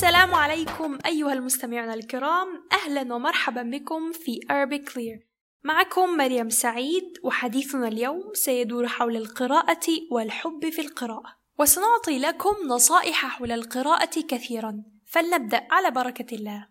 السلام 0.00 0.34
عليكم 0.34 0.98
أيها 1.06 1.32
المستمعون 1.32 1.92
الكرام. 1.92 2.48
أهلا 2.72 3.14
ومرحبا 3.14 3.62
بكم 3.62 4.12
في 4.12 4.40
Arabic 4.50 4.92
Clear. 4.92 5.26
معكم 5.64 6.16
مريم 6.16 6.48
سعيد 6.48 7.04
وحديثنا 7.22 7.88
اليوم 7.88 8.34
سيدور 8.34 8.88
حول 8.88 9.16
القراءة 9.16 9.86
والحب 10.10 10.70
في 10.70 10.80
القراءة. 10.80 11.36
وسنعطي 11.58 12.18
لكم 12.18 12.54
نصائح 12.68 13.26
حول 13.26 13.52
القراءة 13.52 14.20
كثيرا. 14.28 14.82
فلنبدأ 15.06 15.66
على 15.70 15.90
بركة 15.90 16.34
الله. 16.34 16.68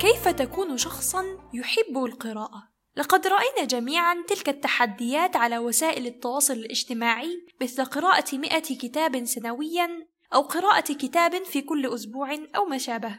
كيف 0.00 0.28
تكون 0.28 0.76
شخصا 0.76 1.24
يحب 1.54 2.04
القراءة؟ 2.04 2.75
لقد 2.96 3.26
رأينا 3.26 3.64
جميعا 3.64 4.24
تلك 4.28 4.48
التحديات 4.48 5.36
على 5.36 5.58
وسائل 5.58 6.06
التواصل 6.06 6.54
الاجتماعي 6.54 7.46
مثل 7.62 7.84
قراءة 7.84 8.36
مئة 8.36 8.78
كتاب 8.78 9.24
سنويا 9.24 10.06
أو 10.34 10.40
قراءة 10.40 10.92
كتاب 10.92 11.44
في 11.44 11.62
كل 11.62 11.86
أسبوع 11.86 12.34
أو 12.56 12.64
ما 12.64 12.78
شابه. 12.78 13.18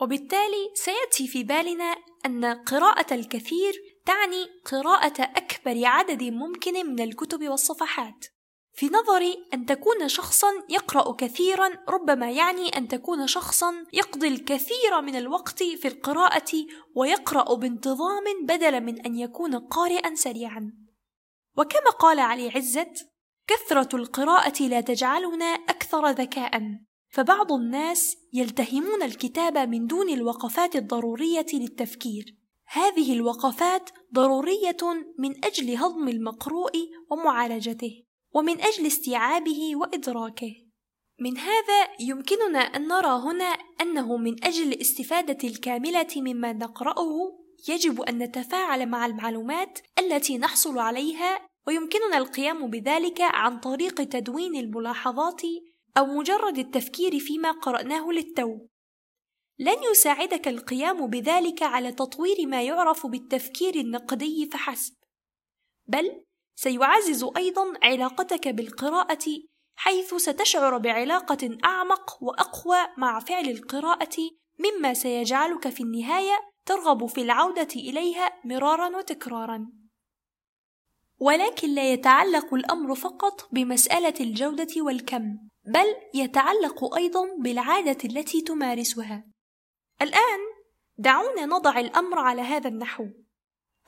وبالتالي 0.00 0.70
سيأتي 0.74 1.28
في 1.28 1.44
بالنا 1.44 1.96
أن 2.26 2.44
قراءة 2.44 3.14
الكثير 3.14 3.72
تعني 4.06 4.46
قراءة 4.64 5.22
أكبر 5.22 5.86
عدد 5.86 6.22
ممكن 6.22 6.86
من 6.86 7.00
الكتب 7.00 7.48
والصفحات. 7.48 8.26
في 8.78 8.86
نظري 8.86 9.44
أن 9.54 9.66
تكون 9.66 10.08
شخصا 10.08 10.46
يقرأ 10.68 11.12
كثيرا 11.12 11.70
ربما 11.88 12.30
يعني 12.30 12.68
أن 12.68 12.88
تكون 12.88 13.26
شخصا 13.26 13.84
يقضي 13.92 14.28
الكثير 14.28 15.00
من 15.02 15.16
الوقت 15.16 15.62
في 15.62 15.88
القراءة 15.88 16.52
ويقرأ 16.94 17.54
بانتظام 17.54 18.24
بدلا 18.42 18.80
من 18.80 19.00
أن 19.06 19.16
يكون 19.16 19.54
قارئا 19.58 20.14
سريعا. 20.14 20.72
وكما 21.56 21.90
قال 21.98 22.18
علي 22.18 22.48
عزت 22.48 23.08
كثرة 23.46 23.96
القراءة 23.96 24.62
لا 24.62 24.80
تجعلنا 24.80 25.44
أكثر 25.44 26.10
ذكاء. 26.10 26.62
فبعض 27.08 27.52
الناس 27.52 28.16
يلتهمون 28.32 29.02
الكتاب 29.02 29.58
من 29.58 29.86
دون 29.86 30.08
الوقفات 30.08 30.76
الضرورية 30.76 31.46
للتفكير. 31.54 32.36
هذه 32.66 33.12
الوقفات 33.12 33.90
ضرورية 34.14 34.82
من 35.18 35.44
أجل 35.44 35.76
هضم 35.76 36.08
المقروء 36.08 36.72
ومعالجته. 37.10 38.07
ومن 38.34 38.60
أجل 38.60 38.86
استيعابه 38.86 39.76
وإدراكه. 39.76 40.54
من 41.20 41.38
هذا 41.38 41.88
يمكننا 42.00 42.58
أن 42.58 42.88
نرى 42.88 43.22
هنا 43.22 43.58
أنه 43.80 44.16
من 44.16 44.44
أجل 44.44 44.72
الاستفادة 44.72 45.48
الكاملة 45.48 46.08
مما 46.16 46.52
نقرأه 46.52 47.38
يجب 47.68 48.00
أن 48.00 48.18
نتفاعل 48.18 48.86
مع 48.86 49.06
المعلومات 49.06 49.78
التي 49.98 50.38
نحصل 50.38 50.78
عليها 50.78 51.48
ويمكننا 51.66 52.18
القيام 52.18 52.70
بذلك 52.70 53.20
عن 53.20 53.60
طريق 53.60 53.94
تدوين 53.94 54.56
الملاحظات 54.56 55.42
أو 55.98 56.06
مجرد 56.06 56.58
التفكير 56.58 57.18
فيما 57.18 57.50
قرأناه 57.50 58.10
للتو. 58.10 58.58
لن 59.58 59.76
يساعدك 59.90 60.48
القيام 60.48 61.06
بذلك 61.06 61.62
على 61.62 61.92
تطوير 61.92 62.46
ما 62.46 62.62
يعرف 62.62 63.06
بالتفكير 63.06 63.74
النقدي 63.74 64.48
فحسب، 64.52 64.94
بل 65.86 66.24
سيعزز 66.60 67.26
أيضا 67.36 67.72
علاقتك 67.82 68.48
بالقراءة 68.48 69.24
حيث 69.76 70.14
ستشعر 70.14 70.78
بعلاقة 70.78 71.58
أعمق 71.64 72.22
وأقوى 72.22 72.78
مع 72.96 73.20
فعل 73.20 73.48
القراءة 73.48 74.16
مما 74.58 74.94
سيجعلك 74.94 75.68
في 75.68 75.82
النهاية 75.82 76.38
ترغب 76.66 77.06
في 77.06 77.20
العودة 77.22 77.68
إليها 77.76 78.32
مرارا 78.44 78.96
وتكرارا. 78.96 79.66
ولكن 81.18 81.74
لا 81.74 81.92
يتعلق 81.92 82.54
الأمر 82.54 82.94
فقط 82.94 83.48
بمسألة 83.52 84.14
الجودة 84.20 84.82
والكم، 84.82 85.38
بل 85.64 85.94
يتعلق 86.14 86.94
أيضا 86.94 87.26
بالعادة 87.38 87.98
التي 88.04 88.40
تمارسها. 88.40 89.24
الآن 90.02 90.40
دعونا 90.96 91.46
نضع 91.46 91.78
الأمر 91.78 92.18
على 92.18 92.42
هذا 92.42 92.68
النحو. 92.68 93.04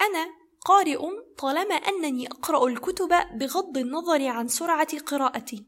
أنا 0.00 0.39
قارئ 0.60 0.98
طالما 1.38 1.74
أنني 1.74 2.26
أقرأ 2.26 2.68
الكتب 2.68 3.08
بغض 3.38 3.78
النظر 3.78 4.26
عن 4.26 4.48
سرعة 4.48 4.98
قراءتي. 4.98 5.66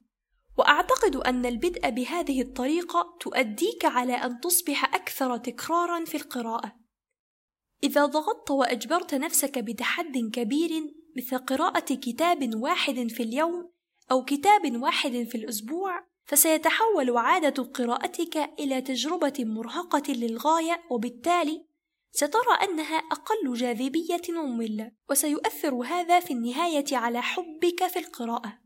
وأعتقد 0.59 1.17
أن 1.17 1.47
البدء 1.47 1.91
بهذه 1.91 2.43
الطريقة 2.43 3.17
تؤديك 3.21 3.85
على 3.85 4.13
أن 4.13 4.41
تصبح 4.41 4.95
أكثر 4.95 5.37
تكرارا 5.37 6.05
في 6.05 6.17
القراءة. 6.17 6.73
إذا 7.85 8.07
ضغطت 8.07 8.51
وأجبرت 8.51 9.15
نفسك 9.15 9.59
بتحد 9.59 10.19
كبير 10.33 10.71
مثل 11.17 11.39
قراءة 11.39 11.95
كتاب 11.95 12.55
واحد 12.55 13.07
في 13.09 13.23
اليوم 13.23 13.73
أو 14.11 14.25
كتاب 14.25 14.83
واحد 14.83 15.27
في 15.31 15.35
الأسبوع 15.35 16.05
فسيتحول 16.25 17.17
عادة 17.17 17.63
قراءتك 17.63 18.37
إلى 18.37 18.81
تجربة 18.81 19.33
مرهقة 19.39 20.13
للغاية 20.13 20.83
وبالتالي 20.91 21.67
سترى 22.13 22.55
أنها 22.63 22.97
أقل 22.97 23.55
جاذبية 23.55 24.23
ومملة 24.29 24.93
وسيؤثر 25.11 25.75
هذا 25.75 26.21
في 26.21 26.33
النهاية 26.33 26.85
على 26.93 27.23
حبك 27.23 27.87
في 27.87 27.99
القراءة. 27.99 28.59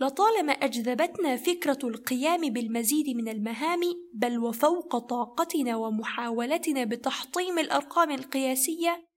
لطالما 0.00 0.52
أجذبتنا 0.52 1.36
فكرة 1.36 1.78
القيام 1.84 2.40
بالمزيد 2.40 3.16
من 3.16 3.28
المهام 3.28 3.80
بل 4.14 4.38
وفوق 4.38 4.98
طاقتنا 4.98 5.76
ومحاولتنا 5.76 6.84
بتحطيم 6.84 7.58
الأرقام 7.58 8.10
القياسية 8.10 9.08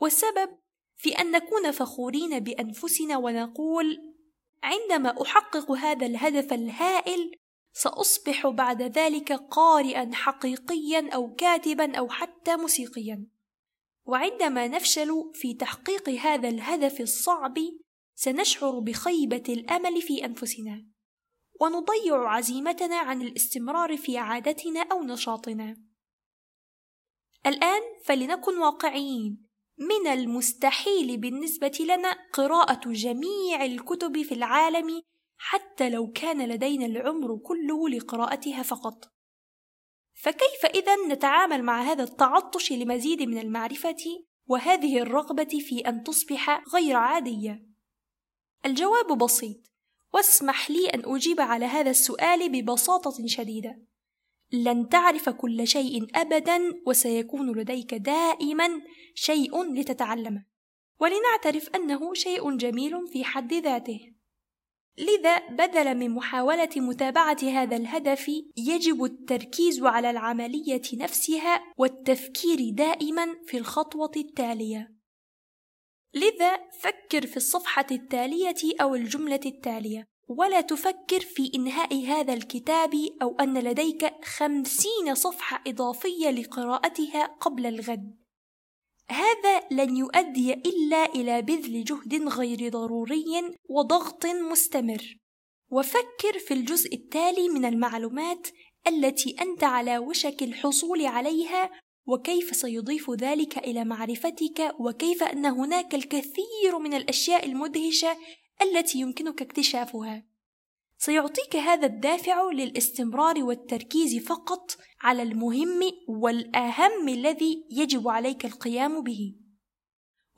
والسبب 0.00 0.50
في 0.96 1.10
أن 1.20 1.30
نكون 1.30 1.70
فخورين 1.70 2.40
بأنفسنا 2.40 3.16
ونقول 3.16 4.14
عندما 4.62 5.22
أحقق 5.22 5.72
هذا 5.72 6.06
الهدف 6.06 6.52
الهائل 6.52 7.38
سأصبح 7.82 8.46
بعد 8.46 8.82
ذلك 8.82 9.32
قارئا 9.32 10.10
حقيقيا 10.12 11.10
أو 11.14 11.34
كاتبا 11.34 11.98
أو 11.98 12.08
حتى 12.08 12.56
موسيقيا. 12.56 13.26
وعندما 14.06 14.68
نفشل 14.68 15.30
في 15.34 15.54
تحقيق 15.54 16.08
هذا 16.08 16.48
الهدف 16.48 17.00
الصعب 17.00 17.54
سنشعر 18.14 18.78
بخيبة 18.78 19.42
الأمل 19.48 20.02
في 20.02 20.24
أنفسنا. 20.24 20.86
ونضيع 21.60 22.30
عزيمتنا 22.30 22.96
عن 22.96 23.22
الاستمرار 23.22 23.96
في 23.96 24.18
عادتنا 24.18 24.82
أو 24.92 25.02
نشاطنا. 25.02 25.76
الآن 27.46 27.82
فلنكن 28.04 28.58
واقعيين. 28.58 29.48
من 29.78 30.06
المستحيل 30.06 31.16
بالنسبة 31.16 31.78
لنا 31.80 32.16
قراءة 32.32 32.88
جميع 32.92 33.64
الكتب 33.64 34.22
في 34.22 34.34
العالم 34.34 35.02
حتى 35.38 35.90
لو 35.90 36.12
كان 36.12 36.48
لدينا 36.48 36.86
العمر 36.86 37.36
كله 37.36 37.88
لقراءتها 37.88 38.62
فقط. 38.62 39.12
فكيف 40.14 40.66
إذا 40.74 40.96
نتعامل 41.08 41.62
مع 41.62 41.82
هذا 41.82 42.02
التعطش 42.02 42.72
لمزيد 42.72 43.22
من 43.22 43.38
المعرفة 43.38 44.24
وهذه 44.46 44.98
الرغبة 44.98 45.58
في 45.60 45.80
أن 45.80 46.02
تصبح 46.02 46.62
غير 46.74 46.96
عادية؟ 46.96 47.66
الجواب 48.66 49.18
بسيط. 49.18 49.56
واسمح 50.14 50.70
لي 50.70 50.88
أن 50.88 51.14
أجيب 51.14 51.40
على 51.40 51.66
هذا 51.66 51.90
السؤال 51.90 52.48
ببساطة 52.48 53.26
شديدة. 53.26 53.82
لن 54.52 54.88
تعرف 54.88 55.28
كل 55.28 55.66
شيء 55.66 56.06
ابدا 56.14 56.60
وسيكون 56.86 57.58
لديك 57.58 57.94
دائما 57.94 58.68
شيء 59.14 59.72
لتتعلمه. 59.72 60.44
ولنعترف 61.00 61.68
أنه 61.74 62.14
شيء 62.14 62.56
جميل 62.56 63.06
في 63.12 63.24
حد 63.24 63.54
ذاته. 63.54 64.17
لذا 64.98 65.48
بدلا 65.48 65.94
من 65.94 66.10
محاولة 66.10 66.68
متابعة 66.76 67.36
هذا 67.42 67.76
الهدف 67.76 68.30
يجب 68.56 69.04
التركيز 69.04 69.82
على 69.82 70.10
العملية 70.10 70.82
نفسها 70.94 71.64
والتفكير 71.76 72.70
دائما 72.70 73.26
في 73.46 73.58
الخطوة 73.58 74.10
التالية. 74.16 74.94
لذا 76.14 76.56
فكر 76.80 77.26
في 77.26 77.36
الصفحة 77.36 77.86
التالية 77.90 78.80
أو 78.80 78.94
الجملة 78.94 79.40
التالية، 79.46 80.04
ولا 80.28 80.60
تفكر 80.60 81.20
في 81.20 81.50
إنهاء 81.54 82.04
هذا 82.06 82.34
الكتاب 82.34 82.94
أو 83.22 83.36
أن 83.40 83.58
لديك 83.58 84.24
خمسين 84.24 85.14
صفحة 85.14 85.62
إضافية 85.66 86.30
لقراءتها 86.30 87.26
قبل 87.26 87.66
الغد. 87.66 88.27
هذا 89.10 89.60
لن 89.70 89.96
يؤدي 89.96 90.52
إلا 90.52 91.04
إلى 91.04 91.42
بذل 91.42 91.84
جهد 91.84 92.28
غير 92.28 92.68
ضروري 92.68 93.24
وضغط 93.68 94.26
مستمر. 94.26 95.16
وفكر 95.70 96.38
في 96.46 96.54
الجزء 96.54 96.94
التالي 96.94 97.48
من 97.48 97.64
المعلومات 97.64 98.48
التي 98.86 99.36
أنت 99.40 99.64
على 99.64 99.98
وشك 99.98 100.42
الحصول 100.42 101.06
عليها 101.06 101.70
وكيف 102.06 102.56
سيضيف 102.56 103.10
ذلك 103.10 103.58
إلى 103.58 103.84
معرفتك 103.84 104.74
وكيف 104.78 105.22
أن 105.22 105.46
هناك 105.46 105.94
الكثير 105.94 106.78
من 106.78 106.94
الأشياء 106.94 107.46
المدهشة 107.46 108.16
التي 108.62 108.98
يمكنك 108.98 109.42
اكتشافها. 109.42 110.27
سيعطيك 111.00 111.56
هذا 111.56 111.86
الدافع 111.86 112.50
للاستمرار 112.50 113.44
والتركيز 113.44 114.24
فقط 114.26 114.76
على 115.02 115.22
المهم 115.22 115.80
والأهم 116.08 117.08
الذي 117.08 117.66
يجب 117.70 118.08
عليك 118.08 118.44
القيام 118.44 119.02
به. 119.02 119.34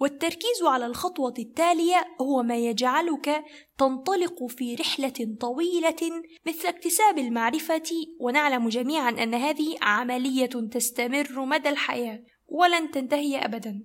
والتركيز 0.01 0.62
على 0.62 0.87
الخطوة 0.87 1.35
التالية 1.39 2.05
هو 2.21 2.43
ما 2.43 2.57
يجعلك 2.57 3.45
تنطلق 3.79 4.47
في 4.47 4.75
رحلة 4.75 5.37
طويلة 5.41 6.23
مثل 6.47 6.69
اكتساب 6.69 7.19
المعرفة 7.19 7.91
ونعلم 8.21 8.69
جميعا 8.69 9.11
أن 9.11 9.35
هذه 9.35 9.77
عملية 9.83 10.47
تستمر 10.47 11.45
مدى 11.45 11.69
الحياة 11.69 12.23
ولن 12.49 12.91
تنتهي 12.91 13.45
أبدا. 13.45 13.83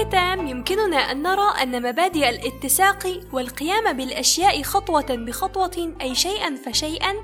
الختام 0.00 0.46
يمكننا 0.46 0.96
أن 0.96 1.22
نرى 1.22 1.62
أن 1.62 1.82
مبادئ 1.82 2.28
الاتساق 2.28 3.20
والقيام 3.32 3.92
بالأشياء 3.92 4.62
خطوة 4.62 5.06
بخطوة 5.10 5.94
أي 6.00 6.14
شيئا 6.14 6.56
فشيئا 6.66 7.14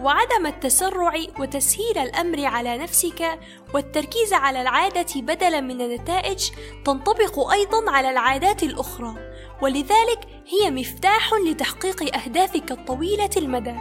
وعدم 0.00 0.46
التسرع 0.46 1.12
وتسهيل 1.38 1.98
الأمر 1.98 2.44
على 2.44 2.78
نفسك 2.78 3.38
والتركيز 3.74 4.32
على 4.32 4.62
العادة 4.62 5.20
بدلا 5.20 5.60
من 5.60 5.80
النتائج 5.80 6.50
تنطبق 6.84 7.50
أيضا 7.52 7.90
على 7.90 8.10
العادات 8.10 8.62
الأخرى. 8.62 9.14
ولذلك 9.62 10.20
هي 10.48 10.70
مفتاح 10.70 11.30
لتحقيق 11.46 12.16
أهدافك 12.16 12.72
الطويلة 12.72 13.30
المدى. 13.36 13.76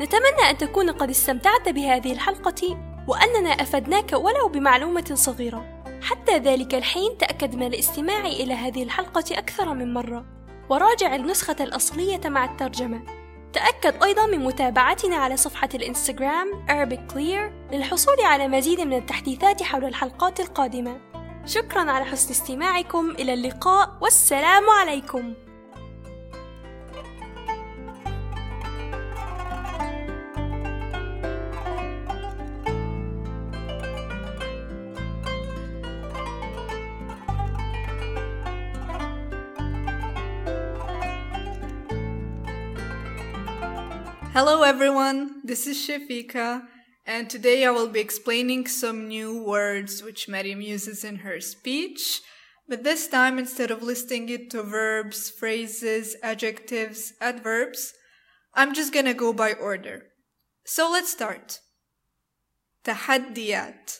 نتمنى 0.00 0.50
أن 0.50 0.58
تكون 0.58 0.90
قد 0.90 1.10
استمتعت 1.10 1.68
بهذه 1.68 2.12
الحلقة 2.12 2.78
وأننا 3.08 3.50
أفدناك 3.50 4.12
ولو 4.12 4.48
بمعلومة 4.48 5.10
صغيرة. 5.14 5.77
حتى 6.02 6.38
ذلك 6.38 6.74
الحين 6.74 7.18
تأكد 7.18 7.54
من 7.54 7.66
الاستماع 7.66 8.26
إلى 8.26 8.54
هذه 8.54 8.82
الحلقة 8.82 9.24
أكثر 9.30 9.74
من 9.74 9.94
مرة. 9.94 10.24
وراجع 10.70 11.14
النسخة 11.14 11.56
الأصلية 11.60 12.20
مع 12.24 12.44
الترجمة. 12.44 13.02
تأكد 13.52 14.02
أيضا 14.02 14.26
من 14.26 14.38
متابعتنا 14.38 15.16
على 15.16 15.36
صفحة 15.36 15.68
الإنستغرام 15.74 16.66
Arabic 16.68 17.12
Clear 17.14 17.72
للحصول 17.72 18.20
على 18.24 18.48
مزيد 18.48 18.80
من 18.80 18.96
التحديثات 18.96 19.62
حول 19.62 19.84
الحلقات 19.84 20.40
القادمة. 20.40 21.00
شكرا 21.46 21.90
على 21.90 22.04
حسن 22.04 22.30
استماعكم. 22.30 23.10
إلى 23.10 23.34
اللقاء. 23.34 23.98
والسلام 24.00 24.70
عليكم. 24.70 25.34
Hello 44.37 44.61
everyone, 44.63 45.41
this 45.43 45.65
is 45.67 45.77
Shafika, 45.77 46.67
and 47.05 47.29
today 47.29 47.65
I 47.65 47.71
will 47.71 47.87
be 47.87 47.99
explaining 47.99 48.67
some 48.67 49.07
new 49.07 49.43
words 49.43 50.03
which 50.03 50.27
Maryam 50.27 50.61
uses 50.61 51.03
in 51.03 51.17
her 51.17 51.39
speech. 51.41 52.21
But 52.67 52.83
this 52.83 53.07
time, 53.07 53.39
instead 53.39 53.71
of 53.71 53.83
listing 53.83 54.29
it 54.29 54.49
to 54.51 54.63
verbs, 54.63 55.29
phrases, 55.29 56.15
adjectives, 56.23 57.13
adverbs, 57.19 57.93
I'm 58.53 58.73
just 58.73 58.93
gonna 58.93 59.13
go 59.13 59.33
by 59.33 59.53
order. 59.53 60.07
So 60.65 60.91
let's 60.91 61.11
start. 61.11 61.59
تحديات 62.83 63.91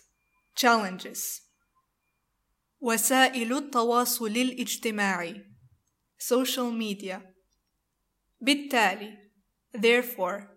challenges 0.56 1.42
وسائل 2.81 3.54
التواصل 3.54 4.28
الاجتماعي 4.38 5.45
social 6.19 6.72
media 6.72 7.22
بالتالي 8.42 9.18
Therefore, 9.74 10.50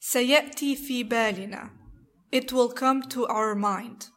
سيأتي 0.00 0.76
في 0.76 1.04
بالنا. 1.04 1.70
It 2.32 2.52
will 2.52 2.72
come 2.72 3.02
to 3.02 3.26
our 3.26 3.54
mind. 3.54 4.10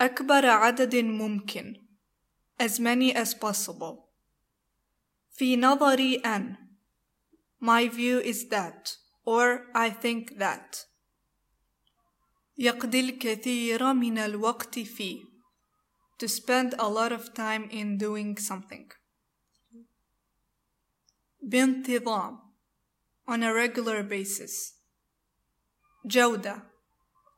أكبر 0.00 0.46
عدد 0.46 0.94
ممكن. 0.94 1.74
As 2.60 2.78
many 2.80 3.14
as 3.14 3.34
possible. 3.34 4.08
في 5.32 5.56
نظري 5.56 6.16
أن. 6.24 6.56
My 7.60 7.88
view 7.88 8.20
is 8.20 8.48
that. 8.48 8.96
Or 9.24 9.66
I 9.74 9.90
think 9.90 10.38
that. 10.38 10.86
يقضي 12.58 13.00
الكثير 13.00 13.92
من 13.92 14.18
الوقت 14.18 14.78
فيه 14.78 15.24
to 16.18 16.28
spend 16.28 16.74
a 16.78 16.88
lot 16.88 17.12
of 17.12 17.32
time 17.34 17.68
in 17.70 17.96
doing 17.96 18.36
something. 18.36 18.90
بانتظام 21.42 22.38
on 23.28 23.42
a 23.42 23.52
regular 23.54 24.02
basis. 24.02 24.74
جودة 26.04 26.62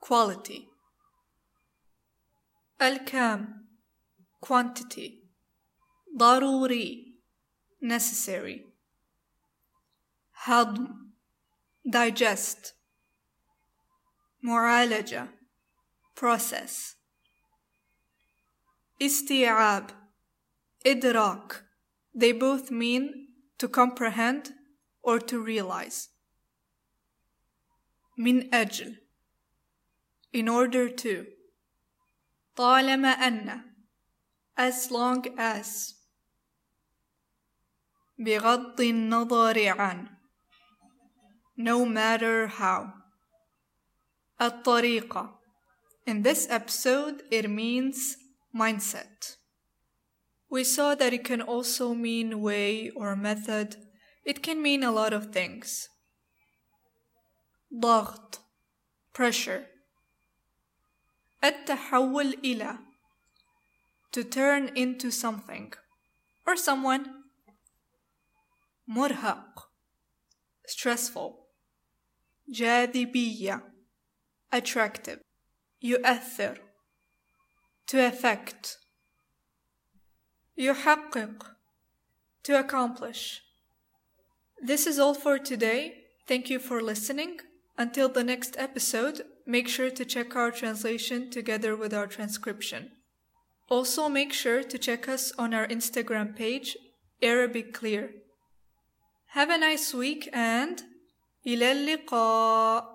quality. 0.01 0.69
الكام 2.83 3.69
quantity. 4.41 5.29
ضروري 6.17 7.21
necessary. 7.83 8.67
هضم 10.45 11.11
digest. 11.87 12.73
معالجة 14.43 15.29
process. 16.15 16.97
استيعاب 19.03 19.91
إدراك 20.87 21.65
they 22.15 22.33
both 22.33 22.71
mean 22.71 23.29
to 23.59 23.69
comprehend 23.69 24.53
or 25.03 25.19
to 25.19 25.39
realize 25.41 26.09
من 28.19 28.55
أجل 28.55 28.97
in 30.33 30.49
order 30.49 30.89
to 30.89 31.27
طالما 32.57 33.09
أن 33.09 33.63
as 34.57 34.91
long 34.91 35.27
as 35.39 35.95
بغض 38.19 38.81
النظر 38.81 39.69
عن 39.69 40.09
no 41.57 41.85
matter 41.87 42.47
how 42.47 42.93
الطريقة 44.41 45.39
in 46.07 46.23
this 46.23 46.47
episode 46.51 47.23
it 47.31 47.49
means 47.49 48.17
mindset. 48.55 49.37
We 50.49 50.65
saw 50.65 50.95
that 50.97 51.13
it 51.13 51.25
can 51.25 51.41
also 51.41 51.95
mean 51.95 52.41
way 52.41 52.91
or 52.91 53.15
method. 53.15 53.77
It 54.25 54.43
can 54.43 54.61
mean 54.61 54.83
a 54.83 54.91
lot 54.91 55.13
of 55.13 55.33
things. 55.33 55.89
ضغط 57.73 58.41
pressure 59.13 59.67
التحول 61.45 62.35
إلى 62.45 62.79
to 64.13 64.25
turn 64.25 64.69
into 64.77 65.11
something 65.11 65.73
or 66.47 66.57
someone 66.57 67.25
مرهق 68.89 69.71
stressful 70.67 71.47
جاذبية 72.49 73.73
attractive 74.53 75.21
يؤثر 75.83 76.64
to 77.87 77.99
affect 77.99 78.79
يحقق 80.59 81.47
to 82.43 82.59
accomplish 82.59 83.43
this 84.63 84.87
is 84.87 84.99
all 84.99 85.15
for 85.15 85.39
today 85.39 86.05
thank 86.27 86.51
you 86.51 86.59
for 86.59 86.83
listening 86.83 87.39
until 87.79 88.09
the 88.09 88.25
next 88.25 88.57
episode 88.59 89.23
make 89.47 89.69
sure 89.69 89.91
to 89.91 90.05
check 90.05 90.37
our 90.37 90.51
translation 90.51 91.31
together 91.31 91.75
with 91.75 91.93
our 91.95 92.07
transcription 92.07 92.91
also 93.69 94.09
make 94.09 94.33
sure 94.33 94.63
to 94.63 94.79
check 94.79 95.09
us 95.09 95.33
on 95.39 95.55
our 95.55 95.67
instagram 95.69 96.37
page 96.37 96.77
arabic 97.23 97.73
clear 97.73 98.11
have 99.29 99.51
a 99.51 99.59
nice 99.59 99.95
week 99.95 100.29
and 100.33 100.83
إلى 101.47 101.73
اللقاء 101.73 102.94